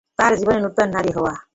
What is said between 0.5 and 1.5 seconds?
নতুন নারী হওয়া।